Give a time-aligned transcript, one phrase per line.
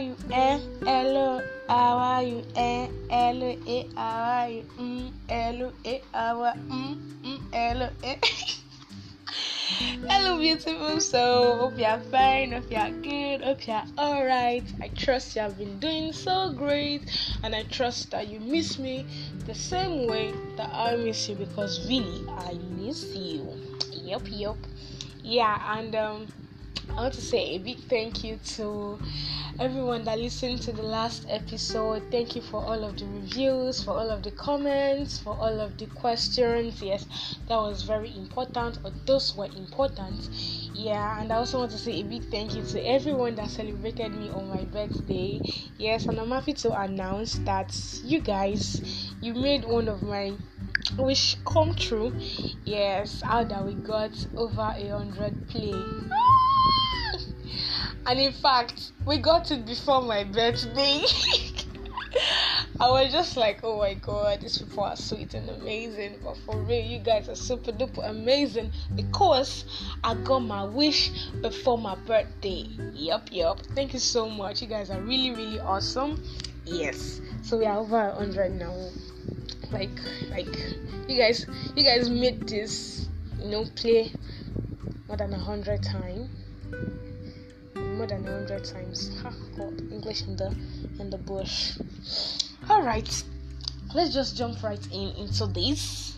[0.00, 0.16] you?
[0.32, 2.42] Eh, hello, how are you?
[2.56, 4.64] Eh, hello, eh, how are you?
[4.78, 7.38] Mm, hello, eh, how mm, mm,
[10.08, 11.58] hello, beautiful soul.
[11.58, 12.52] Hope you're fine.
[12.52, 13.42] Hope you're good.
[13.42, 14.64] Hope you're alright.
[14.80, 17.02] I trust you have been doing so great,
[17.42, 19.06] and I trust that you miss me
[19.46, 23.46] the same way that I miss you because really I miss you.
[23.92, 24.56] Yup, yup.
[25.22, 26.26] Yeah, and um,
[26.96, 28.98] I want to say a big thank you to
[29.58, 32.02] everyone that listened to the last episode.
[32.10, 35.78] Thank you for all of the reviews, for all of the comments, for all of
[35.78, 36.82] the questions.
[36.82, 37.06] Yes,
[37.48, 40.28] that was very important, or those were important.
[40.74, 44.12] Yeah, and I also want to say a big thank you to everyone that celebrated
[44.12, 45.40] me on my birthday.
[45.78, 48.82] Yes, and I'm happy to announce that you guys,
[49.20, 50.32] you made one of my
[50.98, 52.12] wish come true.
[52.64, 55.72] Yes, how that we got over a hundred play.
[58.06, 61.02] And in fact, we got it before my birthday.
[62.80, 66.18] I was just like, oh my god, these people are sweet and amazing.
[66.24, 69.64] But for real, you guys are super duper amazing because
[70.02, 71.10] I got my wish
[71.42, 72.66] before my birthday.
[72.94, 73.60] Yup, yup.
[73.74, 74.62] Thank you so much.
[74.62, 76.22] You guys are really, really awesome.
[76.64, 77.20] Yes.
[77.42, 78.74] So we are over a hundred now.
[79.70, 79.90] Like,
[80.30, 80.48] like
[81.06, 84.12] you guys, you guys made this, you know, play
[85.06, 86.30] more than a hundred times
[88.00, 89.10] more than a hundred times.
[89.92, 90.48] English in the
[90.98, 91.76] in the bush.
[92.70, 93.24] All right,
[93.94, 96.16] let's just jump right in into this.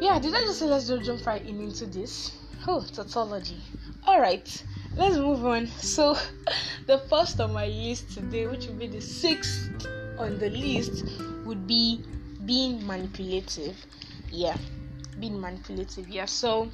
[0.00, 2.32] Yeah, did I just say let's just jump right in into this?
[2.66, 3.60] Oh, tautology.
[4.04, 4.64] All right,
[4.96, 5.68] let's move on.
[5.78, 6.16] So,
[6.88, 9.70] the first on my list today, which will be the sixth
[10.18, 11.04] on the list,
[11.46, 12.02] would be
[12.44, 13.76] being manipulative.
[14.28, 14.56] Yeah,
[15.20, 16.08] being manipulative.
[16.08, 16.68] Yeah, so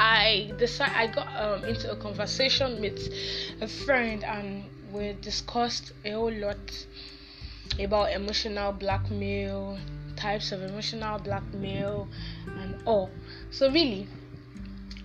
[0.00, 3.12] I decided I got um, into a conversation with
[3.60, 6.86] a friend and we discussed a whole lot
[7.80, 9.76] about emotional blackmail,
[10.14, 12.08] types of emotional blackmail,
[12.46, 13.10] and all.
[13.50, 14.06] So really,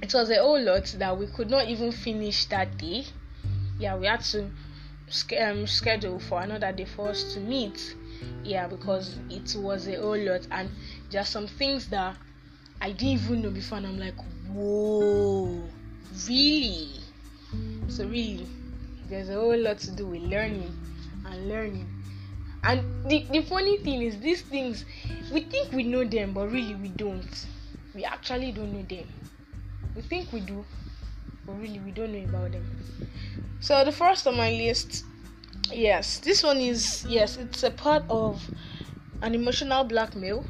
[0.04, 3.06] it was a whole lot that we could not even finish that day.
[3.80, 4.48] Yeah, we had to
[5.42, 7.96] um, schedule for another day for us to meet.
[8.44, 10.70] Yeah, because it was a whole lot, and
[11.10, 12.16] there are some things that
[12.80, 14.16] I didn't even know before, and I'm like,
[14.48, 15.70] whoa,
[16.28, 17.00] really?
[17.88, 18.48] So, really,
[19.10, 20.74] there's a whole lot to do with learning
[21.26, 21.88] and learning.
[22.64, 24.86] And the, the funny thing is, these things
[25.32, 27.48] we think we know them, but really we don't.
[27.94, 29.06] We actually don't know them.
[29.96, 30.66] We think we do,
[31.46, 32.66] but really we don't know about them.
[33.60, 35.06] So, the first on my list,
[35.72, 38.50] yes, this one is yes, it's a part of
[39.22, 40.46] an emotional blackmail.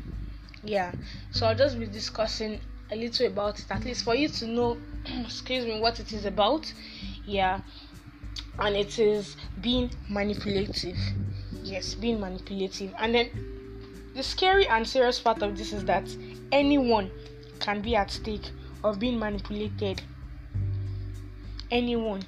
[0.64, 0.94] Yeah,
[1.31, 2.62] so I'll just be discussing
[2.94, 4.78] a little about it at least for you to know
[5.26, 6.72] excuse me what it is about.
[7.26, 7.62] Yeah.
[8.59, 10.98] And it is being manipulative.
[11.64, 12.94] Yes being manipulative.
[13.00, 13.30] And then
[14.14, 16.08] the scary and serious part of this is that
[16.52, 17.09] anyone
[17.59, 18.52] can be at stake
[18.84, 20.02] of being manipulated.
[21.72, 22.22] Anyone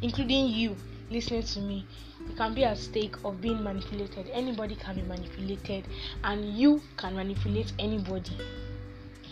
[0.00, 0.76] including you
[1.10, 1.86] listening to me
[2.26, 4.28] you can be at stake of being manipulated.
[4.32, 5.84] Anybody can be manipulated.
[6.24, 8.36] And you can manipulate anybody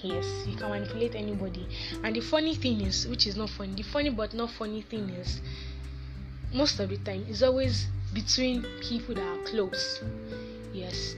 [0.04, 1.66] yes you can manipulate anybody.
[2.02, 5.08] And the funny thing is which is not funny the funny but not funny thing
[5.10, 5.40] is
[6.52, 10.02] most of the time it's always between people that are close.
[10.72, 11.14] Yes.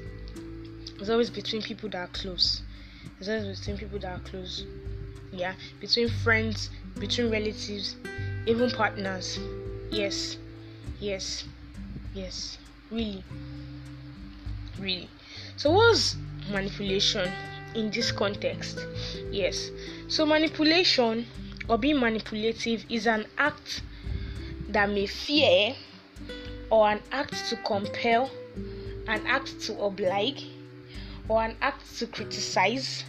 [0.98, 2.62] It's always between people that are close.
[3.18, 4.64] It's always between people that are close.
[5.32, 5.54] Yeah.
[5.80, 7.96] Between friends between relatives
[8.46, 9.38] even partners.
[9.90, 10.38] Yes.
[11.00, 11.44] Yes.
[12.14, 12.58] Yes.
[12.90, 13.24] Really.
[14.78, 15.10] Really.
[15.56, 16.16] So what's
[16.50, 17.30] manipulation
[17.76, 18.78] in this context.
[19.30, 19.70] Yes.
[20.08, 21.26] So, manipulation
[21.68, 23.82] or being manipulative is an act
[24.68, 25.74] that may fear
[26.70, 28.30] or an act to compel,
[29.06, 30.46] an act to oblige,
[31.28, 33.04] or an act to criticize,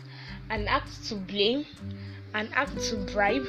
[0.49, 1.65] an act to blame,
[2.33, 3.47] an act to bribe,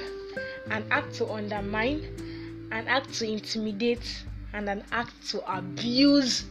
[0.70, 6.44] an act to undermine, an act to intimidate, and an act to abuse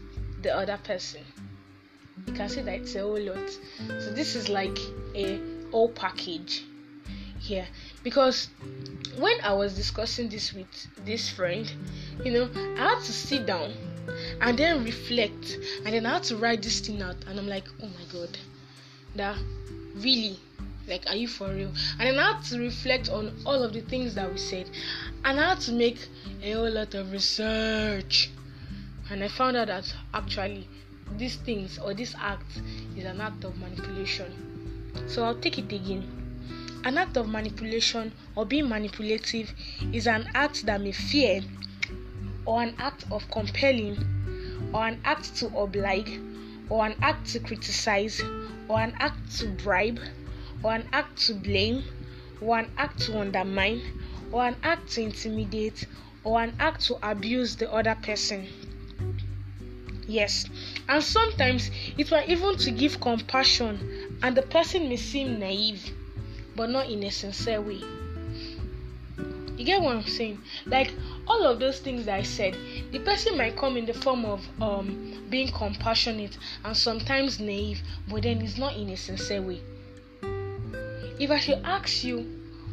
[0.43, 1.21] the other person
[2.27, 3.49] you can see that it's a whole lot
[3.87, 4.77] so this is like
[5.15, 5.39] a
[5.71, 6.63] whole package
[7.39, 7.67] here.
[8.03, 8.49] Because
[9.17, 10.67] when i was discussing this with
[11.05, 11.71] this friend
[12.23, 13.73] you know i had to sit down
[14.41, 17.15] and then reflect and then i had to write this thing out.
[17.27, 18.37] And i'm like oh my god
[19.15, 19.37] that
[19.95, 20.37] really
[20.87, 21.71] like are you for real?
[21.99, 24.69] And then i had to reflect on all of the things that we said.
[25.25, 26.07] And i had to make
[26.43, 28.29] a whole lot of research.
[29.09, 30.67] And i found out that actually
[31.17, 32.61] these things or this act
[32.95, 34.31] is an act of manipulation.
[35.07, 36.81] So I'll take it again.
[36.83, 39.53] An act of manipulation or being manipulative
[39.93, 41.41] is an act that may fear
[42.47, 43.97] or an act of compelling,
[44.73, 46.19] or an act to oblige,
[46.69, 48.21] or an act to criticize,
[48.69, 49.99] or an act to bribe,
[50.63, 51.83] or an act to blame,
[52.39, 53.81] or an act to undermine,
[54.31, 55.85] or an act to intimidate,
[56.23, 58.47] or an act to abuse the other person.
[60.07, 60.45] Yes,
[60.87, 65.91] and sometimes it might even to give compassion, and the person may seem naive,
[66.55, 67.81] but not in a sincere way.
[69.57, 70.41] You get what I'm saying?
[70.65, 70.93] Like
[71.27, 72.55] all of those things that I said,
[72.91, 78.23] the person might come in the form of um being compassionate and sometimes naive, but
[78.23, 79.61] then it's not in a sincere way.
[81.19, 82.19] If I should ask you,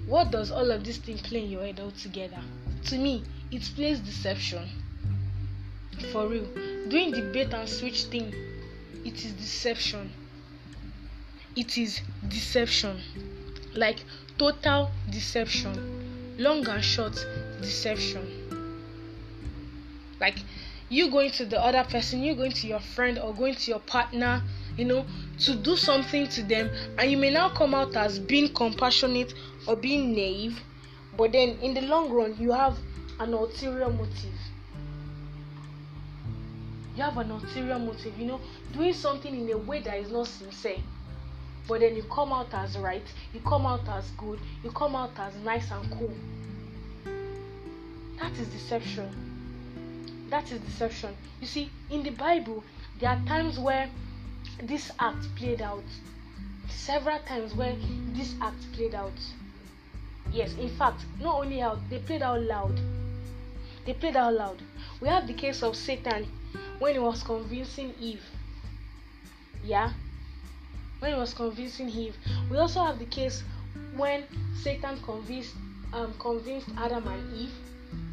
[0.06, 2.40] what does all of this thing play in your head altogether?
[2.86, 4.69] To me, it plays deception.
[6.12, 6.46] For real.
[6.88, 8.32] Doing the bait and switch thing,
[9.05, 10.12] it is deception.
[11.56, 13.00] It is deception.
[13.75, 14.05] Like
[14.38, 16.37] total deception.
[16.38, 17.14] Long and short
[17.61, 18.26] deception.
[20.20, 20.38] Like
[20.88, 23.81] you going to the other person, you going to your friend or going to your
[23.81, 24.43] partner,
[24.76, 25.05] you know,
[25.41, 29.35] to do something to them, and you may now come out as being compassionate
[29.67, 30.61] or being naive,
[31.17, 32.76] but then in the long run, you have
[33.20, 34.35] an ulterior motive.
[36.96, 38.41] You have an ulterior motive, you know,
[38.73, 40.79] doing something in a way that is not sincere.
[41.67, 43.02] But then you come out as right,
[43.32, 46.14] you come out as good, you come out as nice and cool.
[48.20, 50.29] That is deception.
[50.31, 51.17] That is deception.
[51.41, 52.62] You see, in the Bible,
[53.00, 53.91] there are times where
[54.62, 55.82] this act played out.
[56.69, 57.75] Several times where
[58.12, 59.12] this act played out.
[60.31, 62.79] Yes, in fact, not only out, they played out loud.
[63.85, 64.62] They played out loud.
[65.00, 66.29] We have the case of Satan
[66.78, 68.22] when he was convincing Eve.
[69.62, 69.90] Yeah?
[71.00, 72.16] When he was convincing Eve.
[72.50, 73.42] We also have the case
[73.96, 74.24] when
[74.62, 75.54] Satan convinced
[75.92, 77.52] um, convinced Adam and Eve.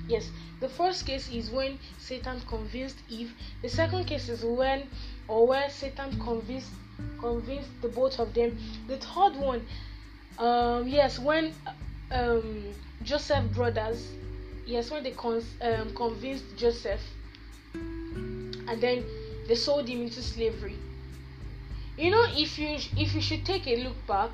[0.07, 0.29] Yes,
[0.59, 3.33] the first case is when Satan convinced Eve.
[3.61, 4.87] The second case is when
[5.27, 6.71] or where Satan convinced
[7.19, 8.57] convinced the both of them.
[8.87, 9.65] The third one,
[10.37, 11.53] um, yes, when
[12.11, 12.65] um,
[13.03, 14.07] Joseph brothers,
[14.65, 17.01] yes, when they con- um, convinced Joseph,
[18.67, 19.03] and then
[19.47, 20.77] they sold him into slavery.
[21.97, 24.31] You know, if you if you should take a look back,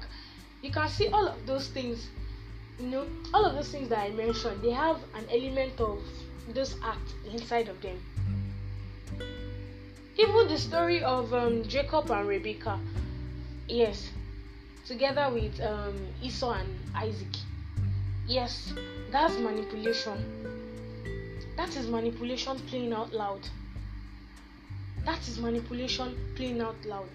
[0.62, 2.07] you can see all of those things.
[2.79, 6.00] You know, all of those things that I mentioned, they have an element of
[6.53, 8.00] those acts inside of them.
[10.18, 12.79] Even the story of um, Jacob and Rebecca,
[13.68, 14.09] yes,
[14.85, 17.35] together with um, Esau and Isaac,
[18.27, 18.74] yes,
[19.12, 20.18] that's manipulation.
[21.56, 23.41] That is manipulation playing out loud.
[25.07, 27.07] That is manipulation playing out loud.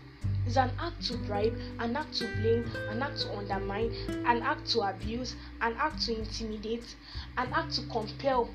[0.46, 4.66] It's an act to bribe, an act to blame, an act to undermine, an act
[4.70, 6.96] to abuse, an act to intimidate,
[7.36, 8.48] an act to compel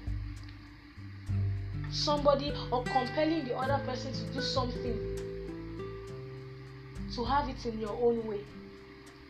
[1.91, 4.97] somebody or compelling the other person to do something
[7.13, 8.41] to have it in your own way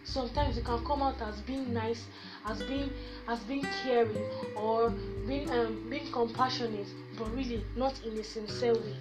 [0.03, 2.05] sometimes you can come out as being nice
[2.47, 2.89] as being
[3.27, 4.25] as being caring
[4.55, 4.89] or
[5.27, 6.87] being um, being compassionate
[7.17, 8.95] but really not in a sincere way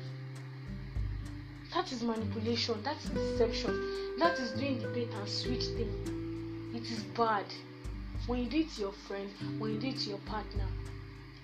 [1.77, 2.83] that is manipulation.
[2.85, 4.17] That is deception.
[4.19, 6.73] That is doing the bait and switch thing.
[6.75, 7.45] It is bad.
[8.27, 9.29] When you do it to your friend
[9.59, 10.67] when you do it to your partner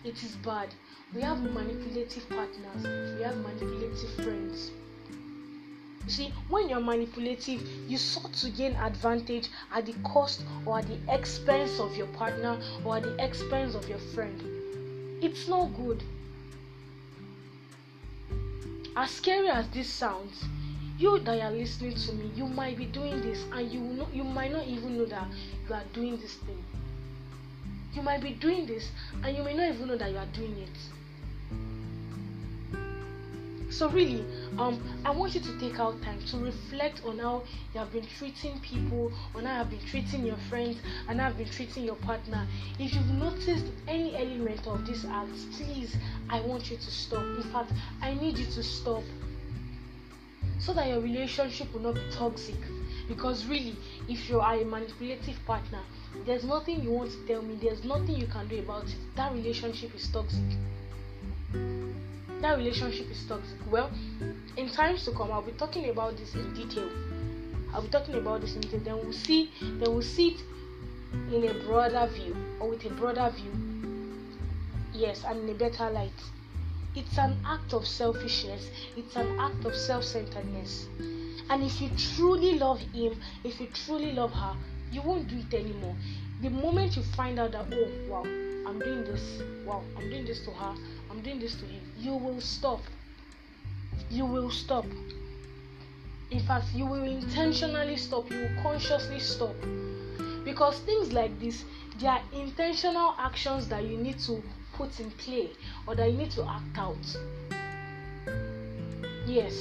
[0.05, 0.71] it is bad.
[1.15, 2.83] We have manipulative partners.
[3.19, 4.71] We have manipulative friends.
[6.07, 10.89] You see when you're manipulative you sought to gain advantage at the cost or at
[10.89, 14.43] the expense of your partner or at the expense of your friend.
[15.23, 16.03] It's not good
[18.97, 20.45] as scary as this sounds
[20.99, 24.23] you that are listening to me you might be doing this and you know you
[24.23, 25.27] might not even know that
[25.69, 26.63] you are doing this thing.
[27.95, 28.91] You might be doing this
[29.25, 30.79] and you may not even know that you are doing it
[33.73, 34.25] so really,
[34.59, 38.05] um, I want you to take out time to reflect on how you have been
[38.07, 40.77] treating people, on how you have been treating your friends,
[41.09, 42.47] and how you have been treating your partner.
[42.79, 45.97] If you've noticed any element of this act, please,
[46.29, 47.23] I want you to stop.
[47.23, 49.03] In fact, I need you to stop
[50.59, 52.59] so that your relationship will not be toxic.
[53.09, 53.77] Because really,
[54.09, 55.81] if you are a manipulative partner,
[56.27, 58.97] there's nothing you want to tell me, there's nothing you can do about it.
[59.17, 60.45] That relationship is toxic
[62.43, 63.59] that relationship is toxic.
[63.71, 63.91] Well,
[64.57, 66.89] in times to come, I'll be talking about this in detail.
[67.73, 68.81] I'll be talking about this in detail.
[68.81, 69.51] Then we'll see.
[69.61, 70.41] Then we'll see it
[71.33, 73.53] in a broader view or with a broader view.
[74.93, 76.11] Yes, and in a better light.
[76.95, 78.69] It's an act of selfishness.
[78.97, 80.89] It's an act of self-centeredness.
[81.49, 84.55] And if you truly love him, if you truly love her,
[84.91, 85.97] you won't do it anymore.
[86.43, 88.25] The moment you find out that, oh wow,
[88.69, 90.75] I'm doing this, wow, I'm doing this to her,
[91.11, 92.81] I'm doing this to you, you will stop.
[94.11, 94.85] You will stop.
[96.31, 99.55] In fact, you will intentionally stop, you will consciously stop.
[100.45, 101.65] Because things like this,
[102.01, 104.43] they are intentional actions that you need to
[104.75, 105.51] put in play
[105.87, 106.97] or that you need to act out.
[109.27, 109.55] Yes.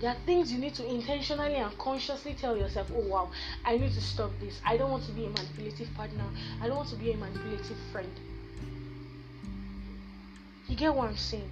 [0.00, 3.30] There are things you need to intentionally and consciously tell yourself, oh wow,
[3.64, 4.60] I need to stop this.
[4.64, 6.24] I don't want to be a manipulative partner.
[6.60, 8.10] I don't want to be a manipulative friend.
[10.68, 11.48] You get what I'm saying?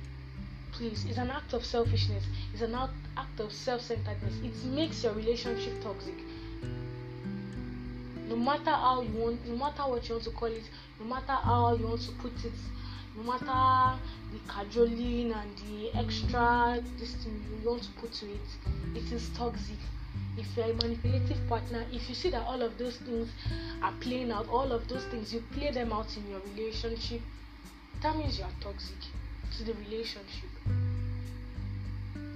[0.73, 4.35] Please, it's an act of selfishness, it's an act of self centeredness.
[4.43, 6.15] It makes your relationship toxic.
[8.29, 10.69] No matter how you want, no matter what you want to call it,
[10.99, 12.53] no matter how you want to put it,
[13.17, 14.01] no matter
[14.33, 18.41] the cajoling and the extra this thing you want to put to it,
[18.97, 19.79] it is toxic.
[20.37, 23.29] If you're a manipulative partner, if you see that all of those things
[23.81, 27.21] are playing out, all of those things you play them out in your relationship,
[28.05, 28.99] that means you are toxic
[29.57, 30.51] to the relationship.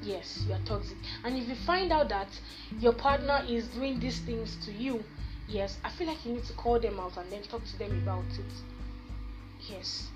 [0.02, 0.96] Yes, you are toxic.
[1.25, 2.28] And if you find out that
[2.80, 5.04] your partner is doing these things to you,
[5.46, 7.90] yes, I feel like you need to call them out and then talk to them
[8.02, 8.52] about it.
[9.68, 10.08] Yes.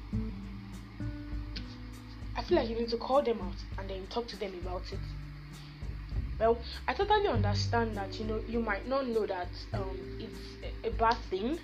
[2.35, 4.91] I feel like you need to call them out and then talk to them about
[4.91, 5.01] it.
[6.41, 6.57] Well,
[6.89, 10.91] I totally understand that you know you might not know that um, it's a, a
[10.93, 11.59] bad thing.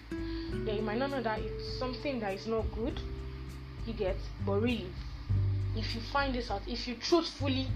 [0.67, 3.01] Yeah, you might not know that it's something that is not good.
[3.89, 4.93] You get, but really,
[5.75, 7.69] if you find this out, if you truthfully,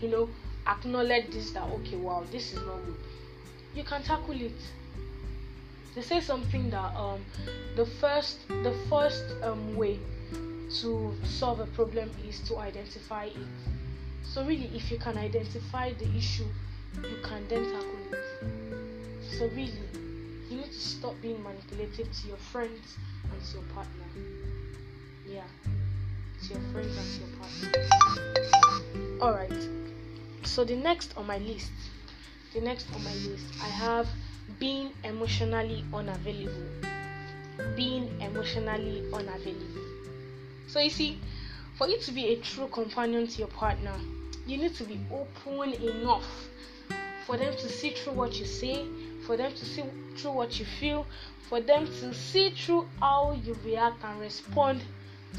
[0.00, 0.30] you know,
[0.66, 2.96] acknowledge this that okay, wow, this is not good,
[3.74, 4.56] you can tackle it.
[5.94, 7.22] They say something that um
[7.76, 10.00] the first the first um way
[10.80, 13.36] to solve a problem is to identify it.
[14.22, 16.48] So really if you can identify the issue,
[16.96, 19.38] you can then tackle it.
[19.38, 19.74] So really
[20.48, 22.96] you need to stop being manipulative to your friends
[23.30, 24.53] and to your partner.
[25.34, 25.42] Yeah.
[26.48, 29.18] Your friends and your partner.
[29.20, 29.68] Alright.
[30.44, 31.72] So the next on my list,
[32.52, 34.06] the next on my list, I have
[34.60, 36.68] being emotionally unavailable.
[37.74, 39.82] Being emotionally unavailable.
[40.68, 41.18] So you see,
[41.78, 43.98] for you to be a true companion to your partner,
[44.46, 46.46] you need to be open enough
[47.26, 48.86] for them to see through what you say,
[49.26, 49.82] for them to see
[50.16, 51.04] through what you feel,
[51.48, 54.80] for them to see through how you react and respond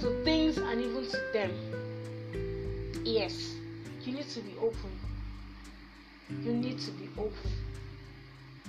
[0.02, 1.52] to things and even to them.
[3.04, 3.56] Yes,
[4.04, 5.00] you need to be open.
[6.30, 7.52] You need to be open.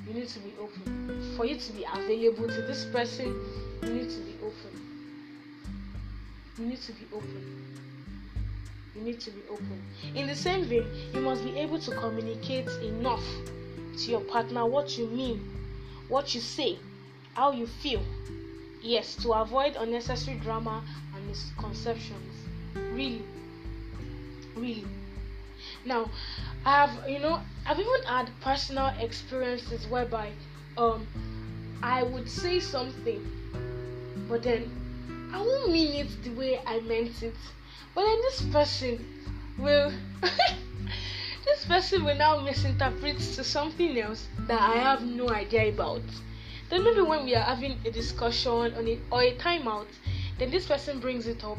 [0.07, 1.35] You need to be open.
[1.37, 3.35] For you to be available to this person,
[3.83, 4.87] you need to be open.
[6.59, 7.77] You need to be open.
[8.95, 9.83] You need to be open.
[10.15, 13.25] In the same vein, you must be able to communicate enough
[13.99, 15.41] to your partner what you mean,
[16.09, 16.79] what you say,
[17.35, 18.03] how you feel.
[18.83, 20.83] Yes, to avoid unnecessary drama
[21.27, 22.35] misconceptions.
[22.75, 23.23] Really.
[24.55, 24.85] Really.
[25.85, 26.11] Now,
[26.65, 30.31] I have, you know, I've even had personal experiences whereby
[30.77, 31.07] um
[31.83, 33.23] I would say something,
[34.29, 34.71] but then
[35.33, 37.37] I won't mean it the way I meant it.
[37.95, 39.07] But then this person
[39.59, 39.93] will
[41.45, 46.03] this person will now misinterpret to something else that I have no idea about.
[46.69, 49.87] Then maybe when we are having a discussion on it or a timeout,
[50.39, 51.59] then this person brings it up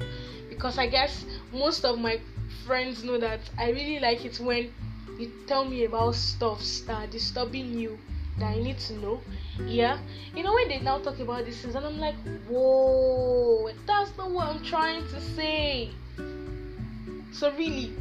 [0.49, 2.19] because I guess most of my
[2.65, 4.73] friends know that I really like it when
[5.17, 7.99] you tell me about stuffs that are disturbing you
[8.37, 9.21] that I need to know.
[9.65, 9.97] Yeah,
[10.35, 12.15] you know when they now talk about things, and I'm like,
[12.47, 15.91] whoa, that's not what I'm trying to say.
[17.31, 17.93] So really,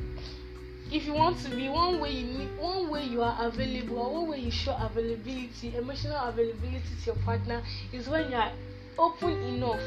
[0.93, 4.13] if you want to be one way you need one way you are available or
[4.13, 8.53] one way you show availability, emotional availability to your partner is when you are
[8.99, 9.83] open enough.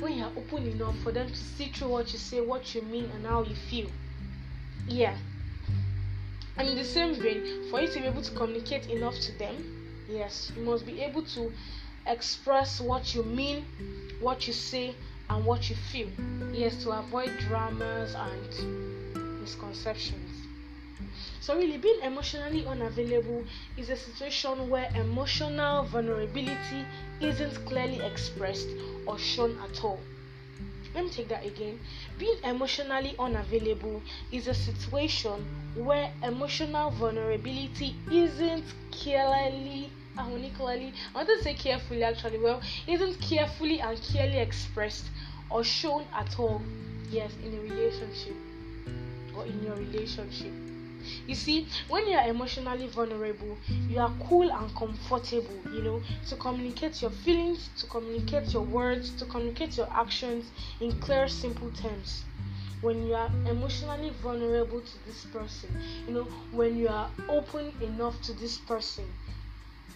[0.00, 2.82] When you are open enough for them to see through what you say, what you
[2.82, 3.90] mean, and how you feel.
[4.86, 5.16] Yeah.
[6.56, 10.06] And in the same vein, for you to be able to communicate enough to them,
[10.08, 11.52] yes, you must be able to
[12.06, 13.64] express what you mean,
[14.20, 14.94] what you say,
[15.30, 16.08] and what you feel.
[16.52, 20.37] Yes, to avoid dramas and misconceptions.
[21.40, 23.44] So, really, being emotionally unavailable
[23.76, 26.84] is a situation where emotional vulnerability
[27.20, 28.68] isn't clearly expressed
[29.06, 30.04] or shown at all.
[30.94, 31.80] Let me take that again.
[32.18, 41.42] Being emotionally unavailable is a situation where emotional vulnerability isn't clearly ironically, I want to
[41.44, 45.10] say carefully actually, well, isn't carefully and clearly expressed
[45.50, 46.64] or shown at all,
[47.08, 48.36] yes, in a relationship
[49.34, 50.52] or in your relationship.
[51.26, 56.36] You see, when you are emotionally vulnerable, you are cool and comfortable, you know, to
[56.36, 60.50] communicate your feelings, to communicate your words, to communicate your actions
[60.80, 62.24] in clear, simple terms.
[62.80, 65.70] When you are emotionally vulnerable to this person,
[66.06, 69.04] you know, when you are open enough to this person,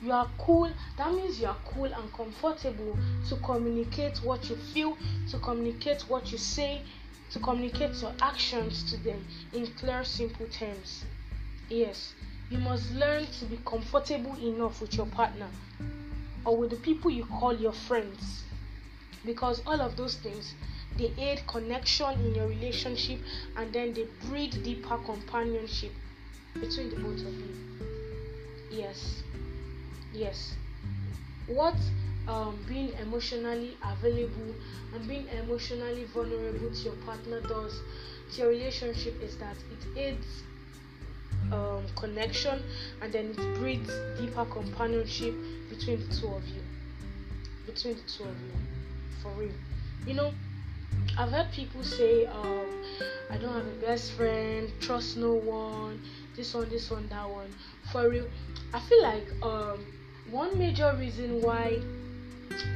[0.03, 4.99] you are cool that means you are cool and comfortable to communicate what you feel
[5.31, 6.83] to communicate what you say
[7.33, 11.05] to communicate your actions to them in clear simple terms
[11.73, 12.12] Yes,
[12.51, 15.49] you must learn to be comfortable enough with your partner
[16.45, 18.45] or with the people you call your friends
[19.25, 20.55] because all of those things
[20.99, 23.21] they aid connection in your relationship
[23.57, 25.93] and then they breed deeper companionship
[26.53, 27.57] between the both of you.
[28.71, 29.23] Yes,
[30.12, 30.55] yes.
[31.47, 31.77] What
[32.29, 34.55] um, being emotionally available
[34.95, 37.81] and being emotionally vulnerable to your partner does
[38.33, 40.43] to your relationship is that it aids
[41.52, 42.62] um, connection
[43.00, 45.35] and then it breeds deeper companionship
[45.69, 46.62] between the two of you.
[47.67, 48.52] Between the two of you.
[49.23, 49.52] For real.
[50.07, 50.33] You know,
[51.19, 52.67] I've heard people say, um,
[53.31, 56.02] I don't have a best friend, trust no one,
[56.35, 57.52] this one, this one, that one.
[57.93, 58.29] For real.
[58.73, 59.85] I feel like um,
[60.31, 61.81] one major reason why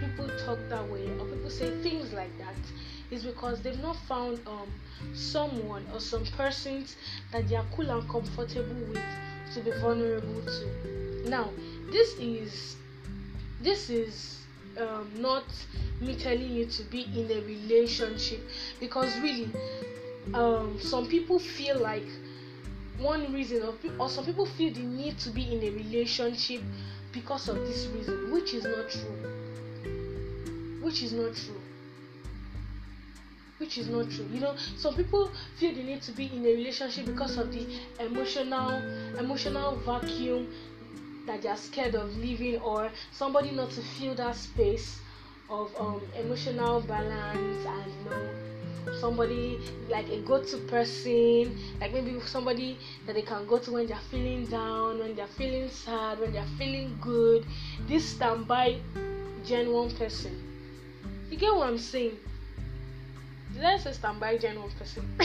[0.00, 2.54] people talk that way or people say things like that
[3.10, 4.68] is because they've not found um,
[5.14, 6.96] someone or some persons
[7.32, 9.02] that they are cool and comfortable with
[9.54, 11.28] to be vulnerable to.
[11.28, 11.50] Now,
[11.90, 12.76] this is
[13.60, 14.40] this is
[14.78, 15.44] um, not
[16.00, 18.40] me telling you to be in a relationship
[18.80, 19.48] because really,
[20.34, 22.06] um, some people feel like
[22.98, 26.62] one reason or, or some people feel the need to be in a relationship
[27.12, 29.25] because of this reason, which is not true.
[30.86, 31.60] Which is not true.
[33.58, 34.24] Which is not true.
[34.32, 37.66] You know, some people feel the need to be in a relationship because of the
[37.98, 38.80] emotional
[39.18, 40.46] emotional vacuum
[41.26, 45.00] that they are scared of leaving or somebody not to feel that space
[45.48, 52.78] of um, emotional balance and you know somebody like a go-to person like maybe somebody
[53.06, 56.54] that they can go to when they're feeling down when they're feeling sad when they're
[56.56, 57.44] feeling good.
[57.88, 58.78] This standby
[59.44, 60.45] genuine person
[61.30, 62.16] you get what i'm saying
[63.56, 65.02] did I say standby genuine person?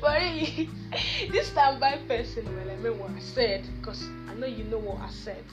[0.00, 0.68] but really,
[1.30, 5.00] this standby person, well, I mean what I said because I know you know what
[5.00, 5.44] I said.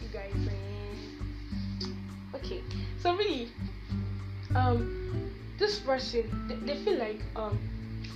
[0.00, 1.86] You guys, eh?
[2.34, 2.62] okay.
[3.00, 3.50] So really,
[4.56, 7.56] um, this person, they, they feel like um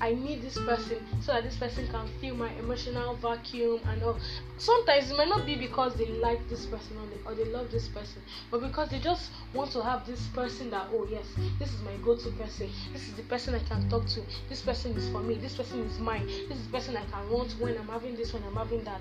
[0.01, 4.19] I need this person so that this person can fill my emotional vacuum and all.
[4.59, 7.71] Sometimes it might not be because they like this person or they, or they love
[7.71, 11.27] this person, but because they just want to have this person that, oh, yes,
[11.59, 12.71] this is my go to person.
[12.93, 14.23] This is the person I can talk to.
[14.49, 15.37] This person is for me.
[15.37, 16.27] This person is mine.
[16.27, 19.01] This is the person I can want when I'm having this, when I'm having that.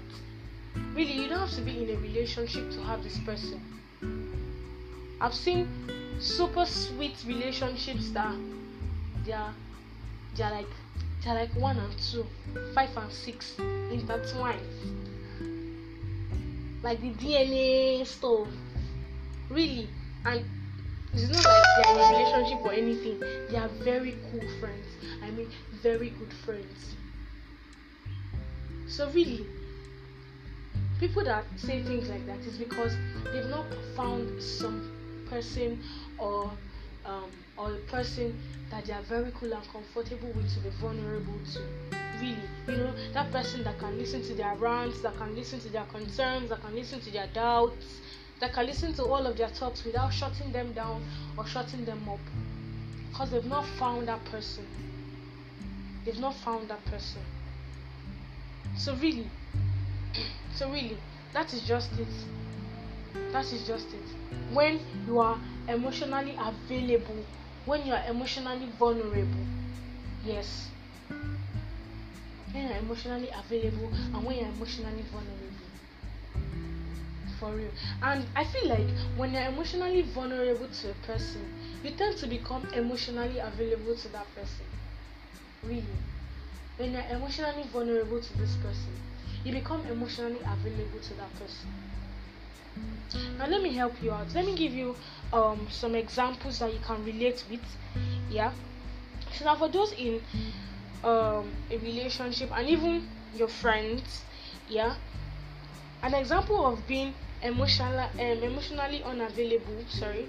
[0.94, 3.62] Really, you don't have to be in a relationship to have this person.
[5.20, 5.68] I've seen
[6.20, 8.36] super sweet relationships that
[9.26, 9.54] they are,
[10.36, 10.68] they are like
[11.24, 12.26] they're like one and two,
[12.74, 13.58] five and six
[13.92, 14.60] intertwined.
[16.82, 18.48] Like the DNA stuff.
[19.50, 19.88] Really.
[20.26, 20.46] And
[21.14, 23.20] it's not like they're in a relationship or anything.
[23.50, 24.88] They are very cool friends.
[25.24, 25.50] I mean
[25.82, 26.96] very good friends.
[28.88, 29.46] So really
[31.00, 32.96] people that say things like that is because
[33.34, 35.84] they've not found some person
[36.18, 36.52] or
[37.06, 38.38] um, or a person
[38.70, 41.62] that they are very cool and comfortable with to be vulnerable to.
[42.20, 42.38] Really,
[42.68, 45.86] you know, that person that can listen to their rants, that can listen to their
[45.86, 48.00] concerns, that can listen to their doubts,
[48.40, 51.04] that can listen to all of their talks without shutting them down
[51.38, 52.20] or shutting them up.
[53.10, 54.66] Because they've not found that person.
[56.06, 57.22] They've not found that person.
[58.76, 59.30] So really,
[60.56, 60.98] so really,
[61.34, 62.08] that is just it.
[63.32, 64.04] That is just it.
[64.52, 67.24] When you are emotionally available
[67.66, 69.46] when you are emotionally vulnerable.
[70.26, 70.70] Yes.
[72.52, 75.44] When you're emotionally available and when you're emotionally vulnerable.
[77.40, 77.72] For real.
[78.02, 81.46] And I feel like when you're emotionally vulnerable to a person,
[81.84, 84.66] you tend to become emotionally available to that person.
[85.64, 85.84] Really.
[86.78, 88.94] When you're emotionally vulnerable to this person,
[89.44, 91.70] you become emotionally available to that person.
[93.38, 94.34] Now let me help you out.
[94.34, 94.96] Let me give you
[95.34, 97.66] um some examples that you can relate with.
[98.30, 98.52] Yeah.
[99.34, 100.22] So now for those in
[101.04, 104.24] um a relationship and even your friends,
[104.70, 104.96] yeah.
[106.04, 110.28] An example of being emotional um, emotionally unavailable, sorry,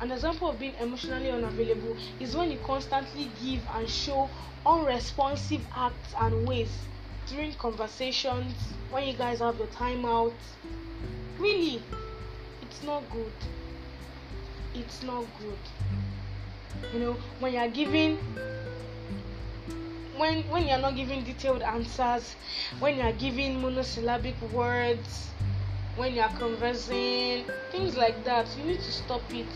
[0.00, 4.30] An example of being emotionally unavailable is when you constantly give and show
[4.64, 6.72] unresponsive acts and ways
[7.26, 8.54] during conversations,
[8.90, 10.34] when you guys have your time out.
[11.38, 11.84] Really,
[12.62, 13.32] it's not good.
[14.74, 15.58] It's not good.
[16.94, 18.16] You know, when you're giving
[20.16, 22.36] when when you're not giving detailed answers,
[22.78, 25.30] when you're giving monosyllabic words,
[25.96, 29.46] when you're conversing, things like that, you need to stop it.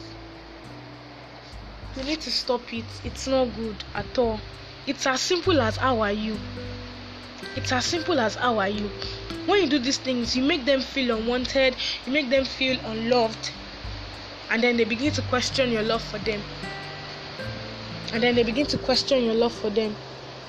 [1.97, 2.85] You need to stop it.
[3.05, 4.41] It's not good at all.
[4.87, 6.37] It's as simple as how are you?
[7.57, 8.91] It's as simple as how are you?
[9.47, 13.51] When you do these things you make them feel unwanted you make them feel unloved
[14.51, 16.43] and then they begin to question your love for them.
[18.13, 19.97] And then they begin to question your love for them.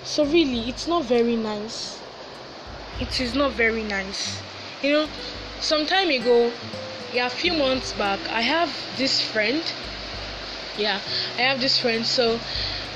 [0.03, 1.99] So really it's not very nice.
[2.99, 4.41] It is not very nice.
[4.84, 5.08] You know
[5.60, 6.51] some time ago
[7.12, 9.63] yeah a few months back i have this friend.
[10.77, 10.99] Yeah
[11.38, 12.05] i have this friend.
[12.05, 12.39] So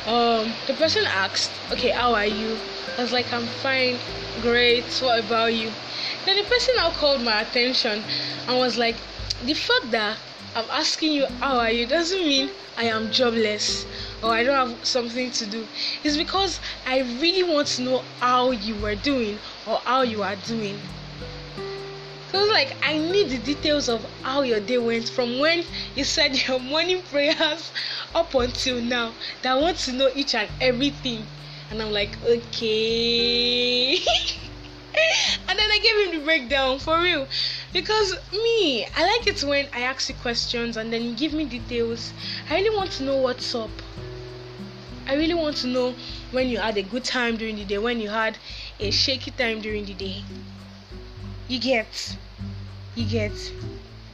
[0.05, 2.59] um the person asked okay how are you?
[2.97, 3.97] I was like i'm fine.
[4.41, 4.85] Great.
[5.01, 5.71] What about you?
[6.25, 8.03] Then the person now called my attention
[8.47, 8.97] and was like
[9.43, 10.17] the fact that
[10.55, 13.85] i'm asking you how are you doesn't mean i am jobless
[14.23, 15.67] or i don't have something to do
[16.03, 20.35] it's because i really want to know how you were doing or how you are
[20.35, 20.79] doing
[22.31, 25.63] so like I need the details of how your day went from when
[25.95, 27.71] you said your morning prayers
[28.13, 29.15] up until now.
[29.41, 31.25] That I want to know each and everything.
[31.71, 33.93] And I'm like, okay.
[33.95, 37.27] and then I gave him the breakdown for real.
[37.71, 41.45] Because me, I like it when I ask you questions and then you give me
[41.45, 42.13] details.
[42.49, 43.69] I really want to know what's up.
[45.07, 45.95] I really want to know
[46.31, 48.37] when you had a good time during the day, when you had
[48.79, 50.23] a shaky time during the day.
[51.47, 52.17] You get.
[52.95, 53.33] You get.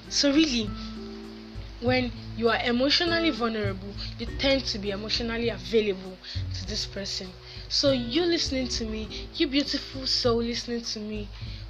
[0.07, 0.69] So, really,
[1.81, 6.17] when you are emotionally vulnerable, you tend to be emotionally available
[6.53, 7.27] to this person.
[7.67, 11.27] So, you listening to me, you beautiful soul listening to me,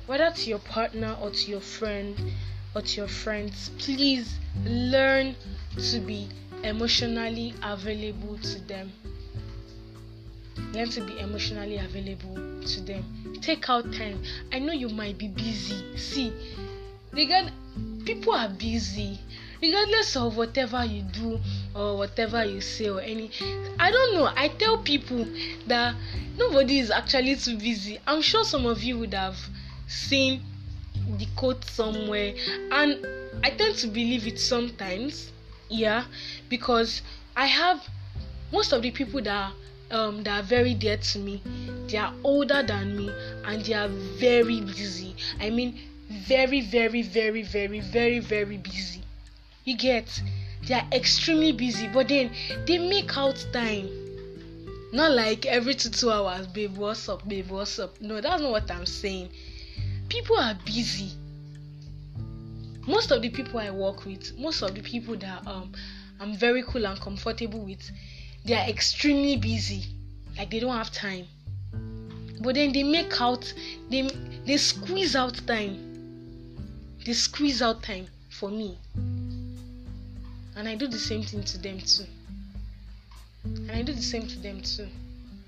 [0.07, 2.15] whether to your partner or to your friend
[2.75, 5.35] or to your friends, please learn
[5.77, 6.27] to be
[6.63, 8.91] emotionally available to them.
[10.73, 13.03] Learn to be emotionally available to them.
[13.41, 14.21] Take out time.
[14.51, 15.97] I know you might be busy.
[15.97, 16.33] See
[17.11, 17.51] regard
[18.05, 19.19] people are busy.
[19.61, 21.39] Regardless of whatever you do
[21.73, 23.31] or whatever you say or any
[23.79, 24.29] i don't know.
[24.35, 25.25] I tell people
[25.67, 25.95] that
[26.37, 27.99] nobody is actually too busy.
[28.05, 29.37] I'm sure some of you would have
[29.87, 30.41] seen
[31.17, 32.33] the quote somewhere
[32.71, 33.05] and
[33.43, 35.31] i tend to believe it sometimes
[35.69, 36.05] yeah
[36.49, 37.01] because
[37.35, 37.81] i have
[38.51, 39.51] most of the people that
[39.91, 41.41] um, that are very dear to me.
[41.87, 43.11] They are older than me
[43.45, 45.15] and they are very busy.
[45.39, 49.03] I mean, very, very, very, very, very, very busy.
[49.63, 50.21] You get?
[50.67, 52.31] They are extremely busy, but then
[52.65, 53.89] they make out time.
[54.91, 57.99] Not like every two two hours, babe, what's up, babe, what's up?
[57.99, 59.29] No, that's not what I'm saying.
[60.09, 61.11] People are busy.
[62.87, 65.73] Most of the people I work with, most of the people that um
[66.19, 67.89] I'm very cool and comfortable with,
[68.45, 69.85] they are extremely busy.
[70.37, 71.25] Like they don't have time.
[72.41, 73.51] But then they make out
[73.89, 74.03] they
[74.45, 75.77] they squeeze out time.
[77.05, 78.77] They squeeze out time for me.
[80.57, 82.05] And i do the same thing to them too.
[83.43, 84.87] And i do the same to them too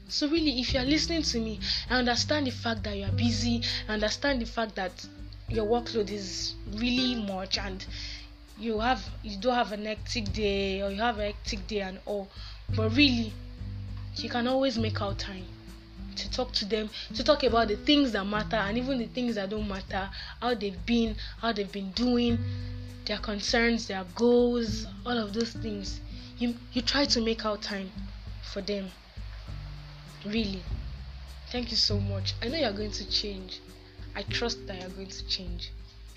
[0.07, 3.11] so really if you are listening to me i understand the fact that you are
[3.11, 5.05] busy i understand the fact that
[5.49, 7.85] your workload is really much and
[8.57, 11.99] you have you don't have an hectic day or you have a hectic day and
[12.05, 12.27] all
[12.75, 13.31] but really,
[14.15, 15.45] you can always make out time
[16.17, 19.35] to talk to them, to talk about the things that matter and even the things
[19.35, 20.09] that don't matter,
[20.41, 22.37] how they've been, how they've been doing,
[23.05, 26.01] their concerns, their goals, all of those things.
[26.37, 27.89] You you try to make out time
[28.41, 28.91] for them.
[30.25, 30.61] Really.
[31.51, 32.33] Thank you so much.
[32.41, 33.61] I know you're going to change.
[34.15, 35.71] I trust that you're going to change.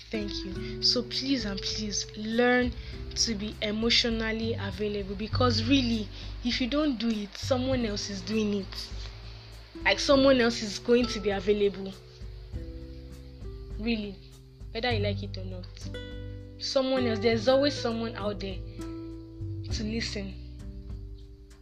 [0.09, 0.83] Thank you.
[0.83, 2.73] So please and please learn
[3.15, 6.09] to be emotionally available because really,
[6.43, 8.89] if you don't do it, someone else is doing it.
[9.85, 11.93] Like someone else is going to be available.
[13.79, 14.15] Really,
[14.73, 15.65] whether you like it or not.
[16.59, 18.57] Someone else, there's always someone out there
[19.71, 20.33] to listen.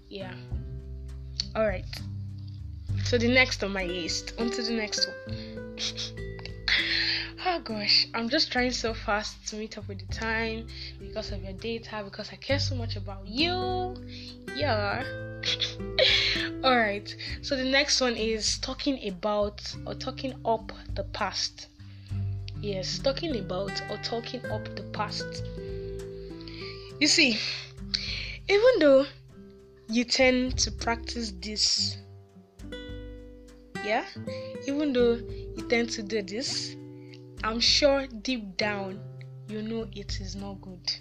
[0.10, 0.34] Yeah.
[1.56, 1.86] Alright.
[3.10, 4.34] So the next on my list.
[4.38, 5.76] On to the next one.
[7.46, 10.68] oh gosh i'm just trying so fast to meet up with the time
[11.00, 13.96] because of your data because i care so much about you
[14.56, 15.02] yeah
[16.66, 21.70] all right so the next one is talking about or talking up the past
[22.62, 25.46] yes talking about or talking up the past
[27.00, 27.40] you see
[28.50, 29.06] even though
[29.90, 31.98] you tend to practice this,
[33.86, 34.06] yeah,
[34.68, 36.76] even though you tend to do this,
[37.44, 39.00] I'm sure deep down
[39.50, 40.92] you know it is not good.